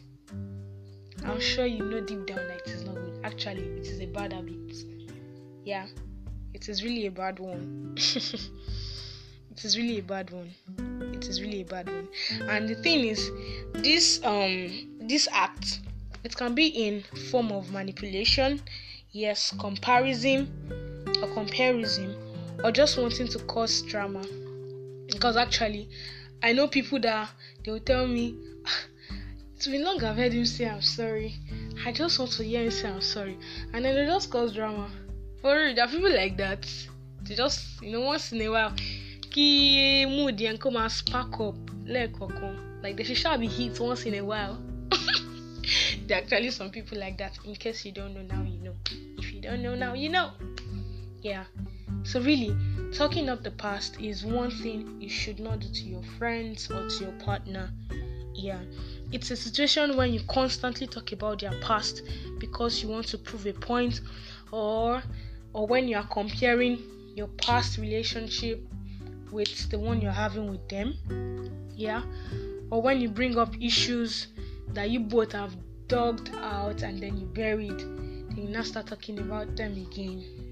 [1.25, 3.21] I'm sure you know deep down that it is not good.
[3.23, 4.77] Actually, it is a bad habit.
[5.65, 5.87] Yeah,
[6.55, 7.93] it is really a bad one.
[7.97, 10.51] it is really a bad one.
[11.13, 12.09] It is really a bad one.
[12.49, 13.31] And the thing is,
[13.75, 15.81] this um this act
[16.25, 18.61] it can be in form of manipulation,
[19.13, 20.49] yes, comparison
[21.23, 22.17] or comparison,
[22.65, 24.23] or just wanting to cause drama.
[25.07, 25.89] Because actually,
[26.43, 27.31] I know people that
[27.65, 28.35] they will tell me,
[28.67, 28.85] ah,
[29.57, 31.35] it's been long I've heard him say I'm sorry.
[31.85, 33.39] I just want to hear him say I'm sorry.
[33.73, 34.91] And then they just cause drama.
[35.41, 36.67] For real, there are people like that.
[37.23, 38.73] They just, you know, once in a while,
[39.31, 41.57] kí mood yẹn kó máa spark up.
[42.83, 44.59] Like they should be hit once in a while.
[46.07, 47.39] there are actually some people like that.
[47.45, 48.75] In case you don't know now, you know.
[49.19, 50.33] If you don't know now, you know.
[51.23, 51.45] Yeah.
[52.03, 52.57] So really,
[52.93, 56.89] talking up the past is one thing you should not do to your friends or
[56.89, 57.71] to your partner.
[58.35, 58.61] Yeah.
[59.13, 62.03] It's a situation when you constantly talk about their past
[62.39, 64.01] because you want to prove a point
[64.53, 65.03] or
[65.53, 66.79] or when you are comparing
[67.15, 68.63] your past relationship
[69.33, 70.95] with the one you're having with them.
[71.75, 72.03] Yeah.
[72.71, 74.29] Or when you bring up issues
[74.69, 75.57] that you both have
[75.89, 80.48] dug out and then you buried, then you now start talking about them again.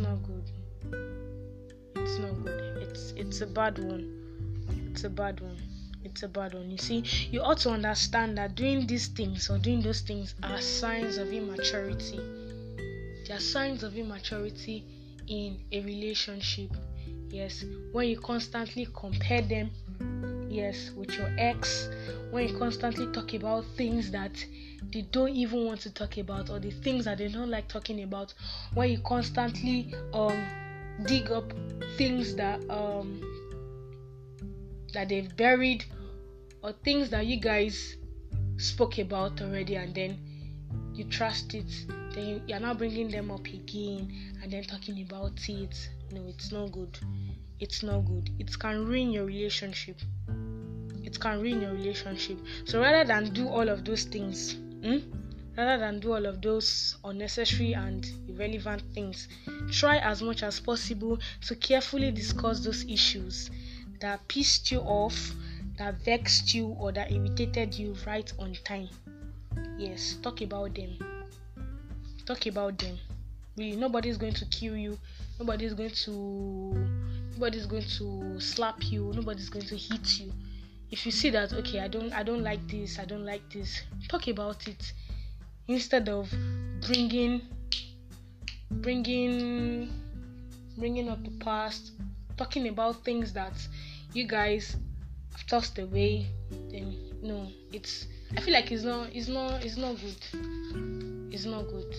[0.00, 0.50] Not good.
[1.96, 2.82] It's not good.
[2.82, 4.04] It's it's a bad one.
[4.90, 5.56] It's a bad one.
[6.02, 6.70] It's a bad one.
[6.70, 10.60] You see, you ought to understand that doing these things or doing those things are
[10.60, 12.18] signs of immaturity.
[13.26, 14.84] They are signs of immaturity
[15.28, 16.70] in a relationship
[17.30, 19.70] yes when you constantly compare them
[20.50, 21.88] yes with your ex
[22.32, 24.32] when you constantly talk about things that
[24.92, 28.02] they don't even want to talk about or the things that they don't like talking
[28.02, 28.34] about
[28.74, 30.46] when you constantly um
[31.06, 31.52] dig up
[31.96, 33.20] things that um
[34.92, 35.84] that they've buried
[36.62, 37.96] or things that you guys
[38.56, 40.18] spoke about already and then
[40.92, 41.70] you trust it
[42.12, 45.88] then you're not bringing them up again and then talking about it.
[46.12, 46.98] No it's not good.
[47.60, 48.30] It's not good.
[48.38, 49.96] It can ruin your relationship.
[51.04, 52.38] It can ruin your relationship.
[52.64, 54.98] So rather than do all of those things hmm,
[55.56, 59.28] rather than do all of those unnecessary and irrelevant things
[59.70, 63.50] try as much as possible to carefully discuss those issues
[64.00, 65.34] that pissed you off
[65.76, 68.88] that vexed you or that irritated you right on time.
[69.78, 70.98] Yes talk about them.
[72.26, 72.98] Talk about them.
[73.56, 74.98] Really nobody's going to kill you.
[75.38, 76.88] Nobody's going to
[77.32, 79.12] nobody's going to slap you.
[79.14, 80.32] Nobody's going to hit you
[80.90, 83.82] if you see that okay i don't i don't like this i don't like this
[84.08, 84.92] talk about it
[85.68, 86.32] instead of
[86.86, 87.40] bringing
[88.70, 89.90] bringing
[90.76, 91.92] bringing up the past
[92.36, 93.52] talking about things that
[94.12, 94.76] you guys
[95.32, 96.26] have tossed away
[96.70, 101.62] then no it's i feel like it's not it's not it's not good it's not
[101.68, 101.94] good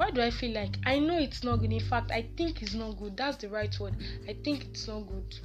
[0.00, 1.74] why do I feel like I know it's not good?
[1.74, 3.18] In fact, I think it's not good.
[3.18, 3.96] That's the right word.
[4.26, 5.38] I think it's not good.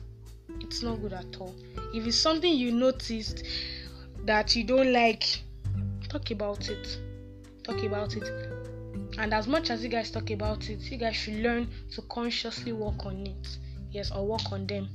[0.62, 1.56] It's not good at all.
[1.94, 3.44] If it's something you noticed
[4.26, 5.24] that you don't like,
[6.10, 7.00] talk about it.
[7.63, 8.28] Talk about it.
[9.18, 12.74] And as much as you guys talk about it, you guys should learn to consciously
[12.74, 13.58] work on it.
[13.91, 14.89] Yes, or work on them.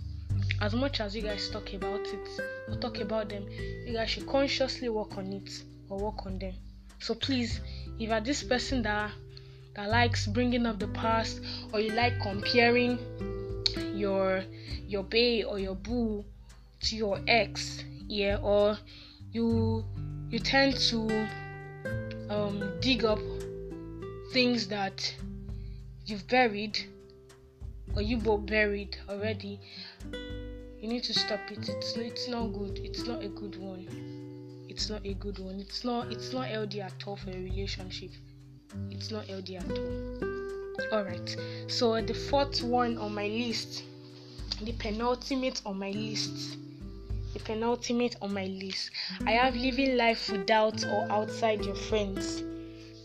[0.61, 2.29] As much as you guys talk about it
[2.69, 3.47] or talk about them,
[3.87, 5.51] you guys should consciously work on it
[5.89, 6.55] or work on them.
[6.99, 7.61] So please,
[7.99, 9.11] if you're this person that
[9.75, 11.41] that likes bringing up the past
[11.73, 12.99] or you like comparing
[14.01, 14.43] your
[14.87, 16.25] your bae or your boo
[16.81, 18.77] to your ex yeah or
[19.33, 19.85] you
[20.31, 21.29] you tend to
[22.31, 23.19] um, dig up
[24.33, 25.15] things that
[26.07, 26.79] you've buried
[27.97, 29.59] or you both buried already.
[30.81, 31.69] You need to stop it.
[31.69, 32.79] It's it's not good.
[32.79, 33.87] It's not a good one.
[34.69, 35.61] It's not a good one.
[35.61, 38.11] It's not it's not healthy at all for a relationship.
[38.91, 40.41] It's not healthy at all.
[40.93, 41.37] Alright,
[41.67, 43.83] so the fourth one on my list,
[44.63, 46.11] the penultimate on my mm.
[46.11, 46.57] list,
[47.33, 49.29] the penultimate on my list, mm.
[49.29, 52.43] I have living life without or outside your friends.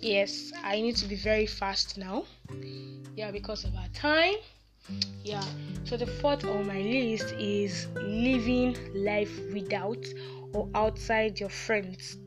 [0.02, 2.26] Yes, I need to be very fast now.
[3.15, 4.36] Yeah, because of our time.
[5.24, 5.44] Yeah,
[5.84, 10.06] so the fourth on my list is living life without
[10.54, 12.18] or outside your friends.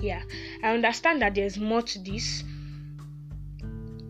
[0.00, 0.22] Yeah.
[0.62, 2.42] I understand that there's more to this.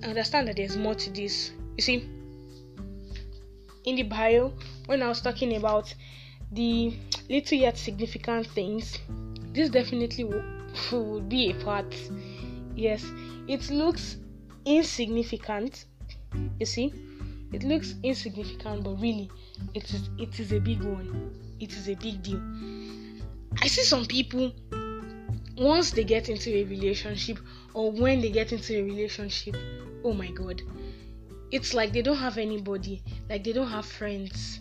[0.02, 1.50] I understand that there's more to this.
[1.76, 2.08] You see
[3.84, 4.52] in the bio
[4.86, 5.92] when I was talking about
[6.52, 6.94] the
[7.28, 8.98] little yet significant things,
[9.52, 10.24] this definitely
[10.92, 11.94] would be a part.
[12.74, 13.04] Yes,
[13.48, 14.16] it looks
[14.64, 15.84] insignificant.
[16.58, 16.92] You see,
[17.52, 19.30] it looks insignificant, but really,
[19.74, 21.32] it is it is a big one.
[21.58, 22.40] It is a big deal.
[23.60, 24.52] I see some people
[25.56, 27.38] once they get into a relationship
[27.74, 29.56] or when they get into a relationship,
[30.04, 30.62] oh my god,
[31.52, 34.60] it's like they don't have anybody, like they don't have friends.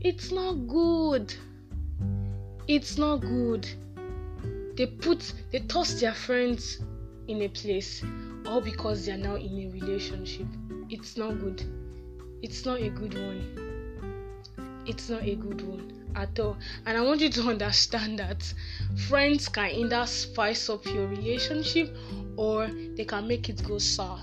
[0.00, 1.34] It's not good.
[2.66, 3.68] It's not good.
[4.76, 6.78] They put, they toss their friends
[7.28, 8.02] in a place
[8.46, 10.46] all because they are now in a relationship.
[10.88, 11.62] It's not good.
[12.42, 14.82] It's not a good one.
[14.86, 16.56] It's not a good one at all.
[16.86, 18.52] And I want you to understand that
[19.08, 21.94] friends can either spice up your relationship
[22.36, 24.20] or they can make it go sour.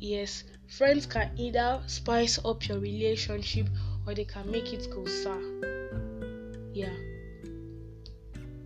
[0.00, 0.44] Yes,
[0.76, 3.68] friends can either spice up your relationship
[4.06, 5.40] or they can make it go sour.
[6.72, 6.92] Yeah.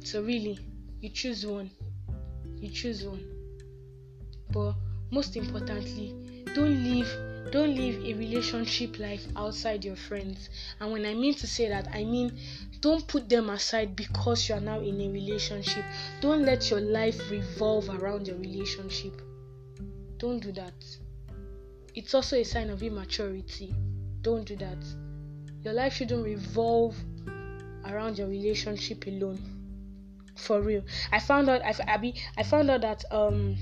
[0.04, 0.58] So really,
[1.00, 1.70] you choose one.
[2.60, 3.22] You choose one.
[4.50, 4.74] But
[5.10, 6.14] most importantly,
[6.54, 7.08] don't leave
[7.52, 10.50] don't live a relationship life outside your friends.
[10.80, 12.38] And when I mean to say that, I mean
[12.80, 15.84] don't put them aside because you are now in a relationship.
[16.22, 19.20] Don't let your life revolve around your relationship.
[20.18, 20.74] Don't do that.
[21.94, 23.74] It's also a sign of immaturity.
[24.22, 24.78] Don't do that.
[25.62, 26.96] Your life shouldn't revolve
[27.86, 29.40] around your relationship alone.
[30.36, 30.84] For real.
[31.10, 33.56] I found out I, Abby I found out that um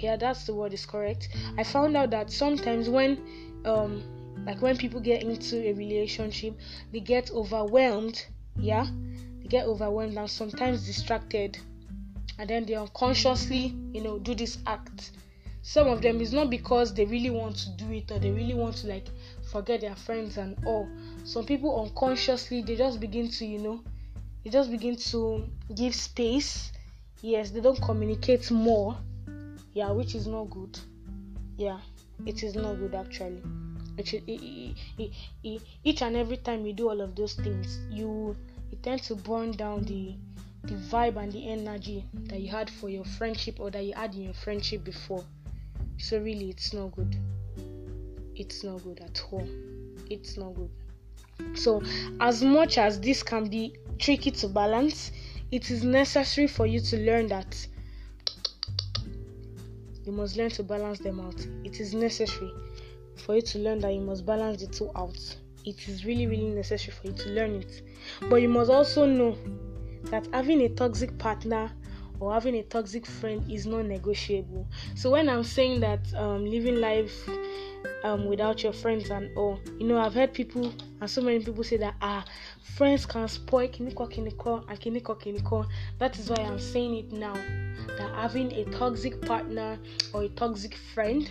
[0.00, 3.18] yeah that's the word is correct i found out that sometimes when
[3.64, 4.02] um
[4.44, 6.54] like when people get into a relationship
[6.92, 8.24] they get overwhelmed
[8.58, 8.86] yeah
[9.40, 11.58] they get overwhelmed and sometimes distracted
[12.38, 15.12] and then they unconsciously you know do this act
[15.66, 18.54] some of them is not because they really want to do it or they really
[18.54, 19.08] want to like
[19.50, 20.88] forget their friends and all.
[21.24, 23.80] Some people unconsciously they just begin to you know
[24.44, 26.70] they just begin to give space.
[27.20, 28.96] Yes they don't communicate more.
[29.74, 30.78] Yeah which is not good.
[31.56, 31.80] Yeah
[32.24, 33.42] it is not good actually.
[35.82, 38.36] Each and every time you do all of those things you
[38.70, 40.14] you tend to burn down the
[40.62, 44.14] the vibe and the energy that you had for your friendship or that you had
[44.14, 45.24] in your friendship before
[45.98, 47.16] so really it's not good
[48.34, 49.46] it's not good at all
[50.10, 50.70] it's not good
[51.54, 51.82] so
[52.20, 55.12] as much as this can be tricky to balance
[55.50, 57.66] it is necessary for you to learn that
[60.06, 61.44] you must learn to balance them out.
[61.64, 62.52] It is necessary
[63.16, 65.18] for you to learn that you must balance the two out.
[65.64, 67.82] It is really, really necessary for you to learn it.
[68.30, 69.36] But you must also know
[70.04, 71.72] that having a toxic partner
[72.20, 74.66] or having a toxic friend is non negotiable.
[74.94, 77.28] So, when I'm saying that um, living life
[78.04, 81.62] um, without your friends and all, you know, I've heard people and so many people
[81.62, 82.24] say that ah,
[82.76, 85.66] friends can spoil kiniko kiniko and kiniko kiniko.
[85.98, 87.34] That is why I'm saying it now
[87.98, 89.78] that having a toxic partner
[90.12, 91.30] or a toxic friend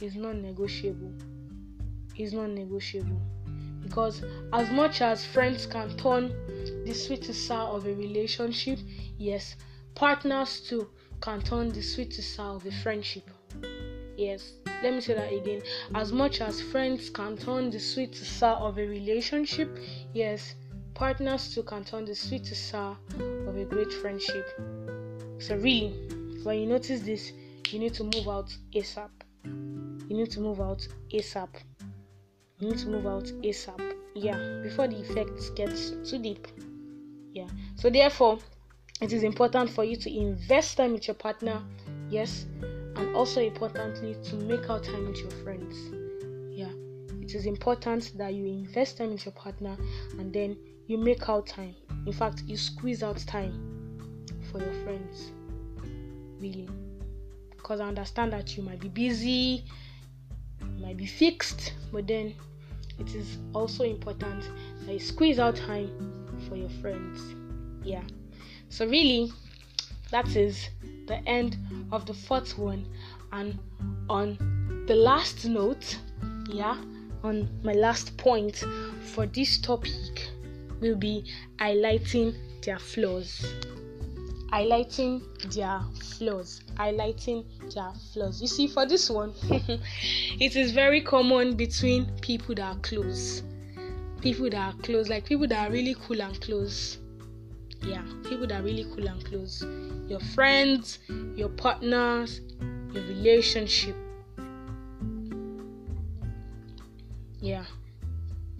[0.00, 1.12] is non negotiable.
[2.16, 3.20] Is non negotiable.
[3.82, 6.28] Because as much as friends can turn
[6.84, 8.78] the sweet sour of a relationship,
[9.18, 9.56] yes,
[9.94, 10.88] partners too
[11.20, 13.30] can turn the sweet to sour of a friendship.
[14.16, 15.62] Yes, let me say that again.
[15.94, 19.78] As much as friends can turn the sweet to sour of a relationship,
[20.14, 20.54] yes,
[20.94, 22.96] partners too can turn the sweet to sour
[23.46, 24.46] of a great friendship.
[25.38, 25.90] So, really,
[26.42, 27.32] when you notice this,
[27.70, 29.10] you need to move out ASAP.
[29.44, 31.48] You need to move out ASAP.
[32.58, 33.94] You need to move out ASAP.
[34.14, 35.74] Yeah, before the effects get
[36.04, 36.46] too deep.
[37.32, 37.48] Yeah.
[37.76, 38.38] So, therefore,
[39.00, 41.62] it is important for you to invest time with your partner.
[42.08, 42.46] Yes.
[42.96, 45.76] And also importantly, to make out time with your friends.
[46.52, 46.70] Yeah.
[47.22, 49.76] It is important that you invest time with your partner
[50.18, 51.74] and then you make out time.
[52.06, 55.30] In fact, you squeeze out time for your friends.
[56.38, 56.68] Really.
[57.50, 59.64] Because I understand that you might be busy,
[60.78, 62.34] might be fixed, but then
[62.98, 64.44] it is also important
[64.84, 65.90] that you squeeze out time
[66.48, 67.20] for your friends.
[67.82, 68.02] Yeah.
[68.68, 69.32] So, really,
[70.10, 70.68] that is
[71.06, 71.56] the end
[71.92, 72.86] of the fourth one.
[73.32, 73.58] And
[74.08, 75.98] on the last note,
[76.48, 76.76] yeah,
[77.22, 78.64] on my last point
[79.14, 80.30] for this topic
[80.80, 81.24] will be
[81.58, 82.34] highlighting
[82.64, 83.54] their flaws.
[84.52, 85.22] Highlighting
[85.54, 85.80] their
[86.16, 86.62] flaws.
[86.74, 88.40] Highlighting their flaws.
[88.40, 89.32] You see for this one
[90.40, 93.42] it is very common between people that are close.
[94.20, 96.98] People that are close like people that are really cool and close
[97.82, 99.64] yeah people that are really cool and close
[100.08, 100.98] your friends
[101.36, 102.40] your partners
[102.92, 103.96] your relationship
[107.40, 107.64] yeah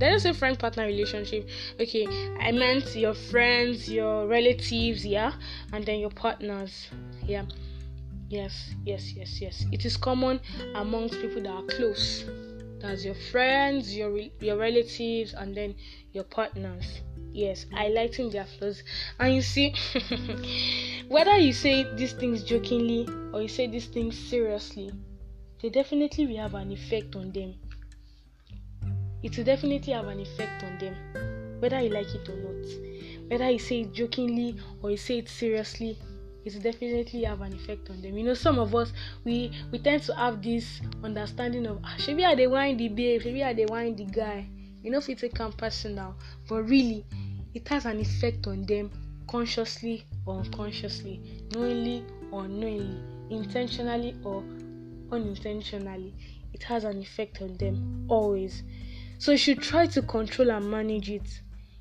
[0.01, 1.47] There's a friend partner relationship.
[1.79, 2.07] Okay,
[2.41, 5.35] I meant your friends, your relatives, yeah,
[5.75, 6.89] and then your partners,
[7.27, 7.45] yeah.
[8.31, 9.67] Yes, yes, yes, yes.
[9.73, 10.41] It is common
[10.75, 12.25] amongst people that are close.
[12.81, 15.75] That's your friends, your your relatives, and then
[16.15, 17.03] your partners.
[17.33, 18.83] Yes, i highlighting their flaws.
[19.19, 19.75] And you see,
[21.09, 24.91] whether you say these things jokingly or you say these things seriously,
[25.63, 27.55] they definitely will have an effect on them.
[29.23, 30.97] It will definitely have an effect on them,
[31.61, 33.31] whether you like it or not.
[33.31, 35.99] Whether you say it jokingly or you say it seriously,
[36.45, 38.17] it will definitely have an effect on them.
[38.17, 38.93] You know, some of us
[39.25, 43.23] we we tend to have this understanding of ah, maybe I they wine the babe,
[43.25, 44.49] maybe I they wine the guy.
[44.83, 46.15] You know, a camp personal,
[46.49, 47.05] but really,
[47.55, 48.91] it has an effect on them
[49.29, 51.21] consciously or unconsciously,
[51.53, 54.43] knowingly or unknowingly, intentionally or
[55.13, 56.15] unintentionally.
[56.53, 58.63] It has an effect on them always.
[59.19, 61.41] So you should try to control and manage it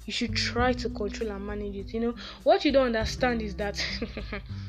[0.10, 1.94] you should try to control and manage it.
[1.94, 3.80] You know, what you don't understand is that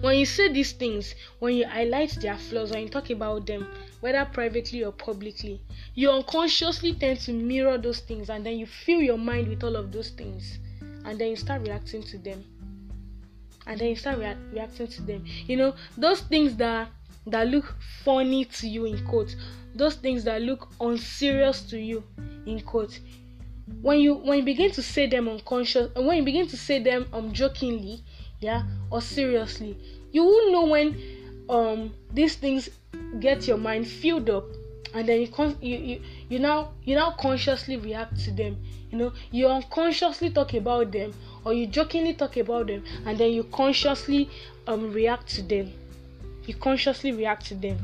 [0.00, 3.66] when you say these things, when you highlight their flaws, when you talk about them,
[4.00, 5.60] whether privately or publicly,
[5.94, 9.76] you unconsciously tend to mirror those things and then you fill your mind with all
[9.76, 10.58] of those things
[11.04, 12.44] and then you start reacting to them.
[13.66, 15.24] And then you start rea- reacting to them.
[15.46, 16.88] You know, those things that
[17.26, 19.36] that look funny to you in quotes,
[19.74, 22.02] those things that look unserious to you
[22.46, 23.00] in quotes,
[23.82, 27.06] when you when you begin to say them unconscious when you begin to say them
[27.12, 28.02] um jokingly
[28.40, 28.62] yeah?
[28.90, 29.76] Or seriously.
[30.12, 31.00] You will know when
[31.48, 32.68] um these things
[33.20, 34.44] get your mind filled up
[34.94, 38.56] and then you con- you, you you now you now consciously react to them.
[38.90, 41.14] You know you unconsciously talk about them
[41.44, 44.28] or you jokingly talk about them and then you consciously
[44.66, 45.72] um react to them.
[46.46, 47.78] You consciously react to them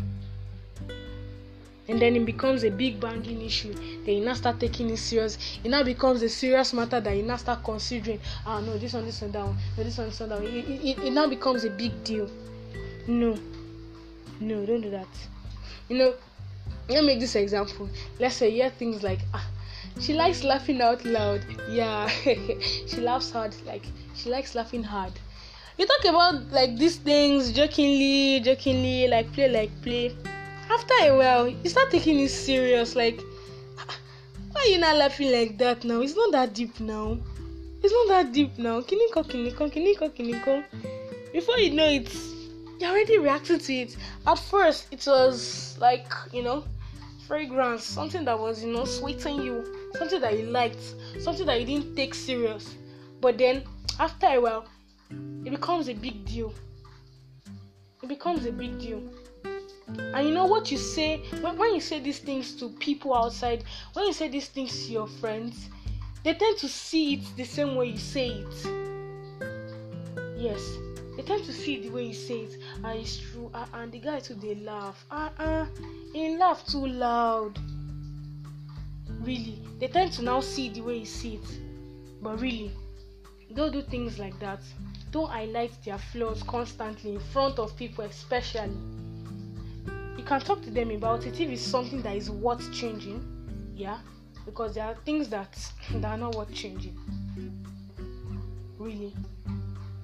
[1.88, 3.72] and then it becomes a big banging issue.
[4.04, 5.38] Then you now start taking it serious.
[5.62, 9.04] It now becomes a serious matter that you now start considering ah no this one
[9.04, 10.32] this one one no this one this one.
[10.32, 12.28] It, it, it now becomes a big deal.
[13.06, 13.38] No.
[14.40, 15.08] No don't do that.
[15.88, 16.14] You know
[16.88, 17.88] let me make this example.
[18.18, 19.48] Let's say you hear things like ah
[20.00, 21.44] she likes laughing out loud.
[21.70, 22.08] Yeah.
[22.86, 23.84] She laughs hard like
[24.14, 25.12] she likes laughing hard.
[25.78, 30.16] You talk about like these things jokingly jokingly like play like play
[30.70, 33.20] after a while you start taking it serious like
[34.52, 36.00] why are you not laughing like that now?
[36.00, 37.18] It's not that deep now.
[37.82, 38.80] It's not that deep now.
[38.80, 40.64] Kiniko kiniko kiniko kiniko
[41.32, 42.14] before you know it
[42.80, 43.96] you're already reacting to it.
[44.26, 46.64] At first it was like you know
[47.26, 51.66] fragrance something that was you know sweeting you something that you liked something that you
[51.66, 52.74] didn't take serious.
[53.20, 53.64] But then
[54.00, 54.66] after a while
[55.44, 56.52] it becomes a big deal.
[58.02, 59.02] It becomes a big deal
[59.88, 61.18] and you know what you say?
[61.40, 64.92] When, when you say these things to people outside when you say these things to
[64.92, 65.68] your friends
[66.24, 68.66] they tend to see it the same way you say it.
[70.36, 70.60] Yes
[71.16, 72.58] they tend to see it the way you say it.
[72.84, 73.50] And it's true.
[73.54, 75.04] Uh, and the guy too they laugh.
[75.10, 75.66] Uh uh
[76.12, 77.58] he laugh too loud.
[79.20, 81.60] Really they tend to now see the way you see it.
[82.20, 82.72] But really
[83.54, 84.60] don't do things like that.
[85.12, 88.76] Don't highlight their flaws constantly in front of people especially
[90.26, 93.36] can talk to them about it if it's something that is worth changing
[93.76, 93.98] yeah?
[94.46, 95.56] Because there are things that
[95.94, 96.96] that are not worth changing.
[98.78, 99.14] Really.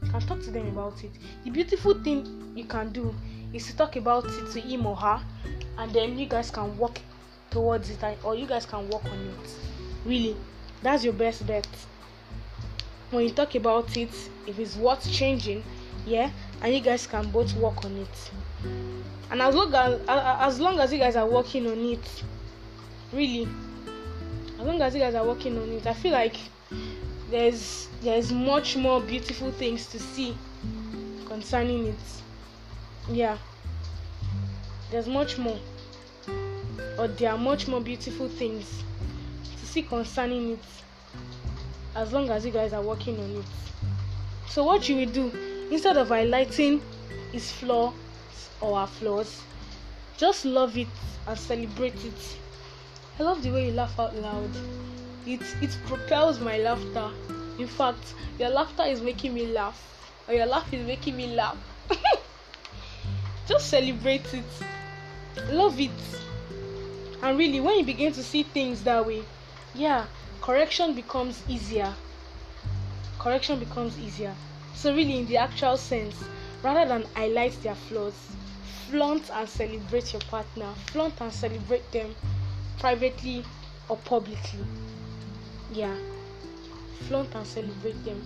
[0.03, 1.11] You can talk to them about it.
[1.45, 3.15] The beautiful thing you can do
[3.53, 5.21] is to talk about it to him or her
[5.79, 6.99] and then you guys can work
[7.51, 9.51] towards it or you guys can work on it.
[10.05, 10.37] Really.
[10.83, 11.67] That's your best bet.
[13.11, 14.11] When you talk about it
[14.47, 15.63] if it's worth changing
[16.05, 16.31] yeah
[16.63, 18.31] and you guys can both work on it
[19.31, 22.23] and as long as as long as you guys are working on it
[23.13, 23.49] really
[24.59, 26.37] as long as you guys are working on it i feel like
[27.31, 30.37] there's there's much more beautiful things to see
[31.33, 32.05] concerning it.
[33.11, 33.39] Yeah.
[34.91, 35.59] There's much more.
[36.99, 38.85] Or there are much more beautiful things
[39.59, 40.65] to see concerning it
[41.97, 43.47] as long as you guys are working on it.
[44.47, 45.33] So what you will do
[45.71, 46.83] instead of highlighting
[47.33, 47.95] his flaw
[48.63, 49.43] our flaws.
[50.17, 50.89] Just love it
[51.27, 52.39] and celebrate it.
[53.19, 54.51] I love the way you laugh out loud.
[55.27, 57.11] It it propels my laughter.
[57.59, 61.57] In fact, your laughter is making me laugh, or your laugh is making me laugh.
[63.47, 64.45] Just celebrate it.
[65.51, 65.91] Love it.
[67.23, 69.25] And really, when you begin to see things that way,
[69.75, 70.07] yeah,
[70.41, 71.95] correction becomes easier.
[73.19, 74.35] Correction becomes easier.
[74.75, 76.25] So, really, in the actual sense,
[76.63, 78.15] rather than highlight their flaws,
[78.89, 82.15] flaunt and celebrate your partner flaunt and celebrate them
[82.79, 83.45] privately
[83.89, 84.65] or publicly.
[85.73, 85.97] Yeah,
[87.09, 88.21] flaunt and celebrate them.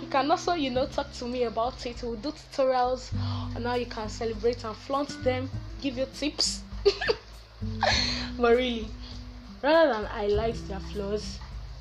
[0.00, 2.02] You can also, you know, talk to me about it.
[2.02, 3.12] We'll do tutorials
[3.56, 6.62] on how you can celebrate and flaunt them, give you tips.
[8.38, 8.88] but really,
[9.62, 11.38] rather than highlight their flaws,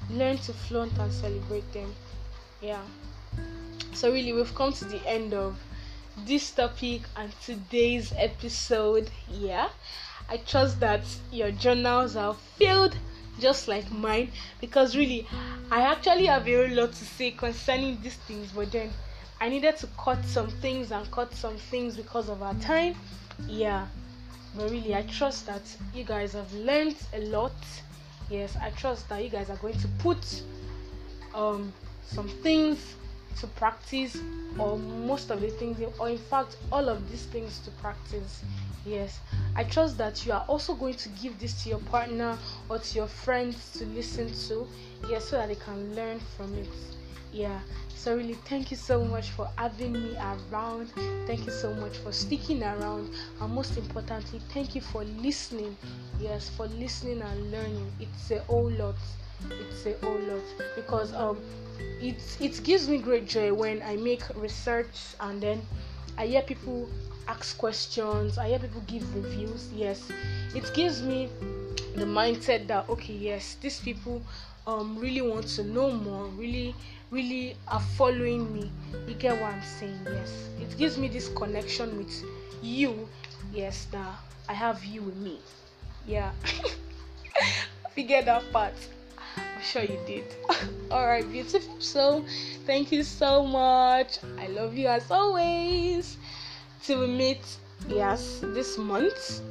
[0.10, 1.94] learn to flaunt and celebrate them.
[2.62, 2.82] Yeah.
[3.94, 5.60] So really, we've come to the end of
[6.18, 9.10] this topic and today's episode.
[9.30, 9.70] Yeah.
[10.30, 11.02] I trust that
[11.32, 12.98] your journals are filled
[13.40, 15.28] just like mine because really
[15.72, 18.92] I actually have a lot to say concerning these things, but then
[19.40, 22.96] I needed to cut some things and cut some things because of our time.
[23.48, 23.88] Yeah,
[24.56, 27.54] but really, I trust that you guys have learned a lot.
[28.30, 30.44] Yes, I trust that you guys are going to put
[31.34, 31.74] um
[32.06, 32.96] some things
[33.40, 34.18] to practice
[34.58, 38.44] or most of the things or in fact all of these things to practice.
[38.86, 39.20] Yes.
[39.56, 42.38] I trust that you are also going to give this to your partner
[42.70, 44.68] or to your friends to listen to.
[45.10, 46.70] Yes so that they can learn from it.
[47.32, 47.60] Yeah.
[47.96, 50.92] So really thank you so much for having me around.
[51.28, 53.14] Thank you so much for sticking around.
[53.40, 55.78] And most importantly thank you for listening.
[56.20, 57.92] Yes for listening and learning.
[58.00, 58.96] It's a whole lot
[59.50, 60.44] it's a whole lot
[60.76, 61.38] because um
[62.00, 65.62] it it gives me great joy when I make research and then
[66.18, 66.90] I hear people
[67.28, 69.70] ask questions, I hear people give reviews.
[69.74, 70.12] Yes,
[70.56, 71.30] it gives me
[71.96, 74.22] the mindset that okay, yes, these people
[74.68, 76.76] um really want to know more, really
[77.10, 78.72] really are following me.
[79.08, 80.00] You get what I'm saying?
[80.06, 82.14] Yes, it gives me this connection with
[82.62, 83.08] you.
[83.54, 84.16] Yes, that
[84.50, 85.40] I have you with me.
[86.08, 86.32] Yeah,
[87.96, 88.74] forget that part.
[89.38, 90.26] I'm sure you did.
[90.92, 91.76] All right, beautiful.
[91.80, 92.26] So,
[92.66, 94.20] thank you so much.
[94.40, 96.18] I love you as always.
[96.84, 97.42] Till we meet,
[97.88, 99.42] yes, this month.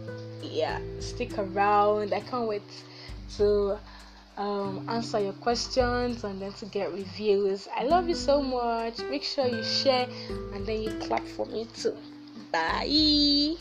[0.43, 2.12] Yeah, stick around.
[2.12, 2.62] I can't wait
[3.37, 3.78] to
[4.37, 7.68] um, answer your questions and then to get reviews.
[7.76, 8.99] I love you so much.
[9.11, 10.09] Make sure you share
[10.55, 11.97] and then you clap for me too.
[12.51, 13.57] Bye.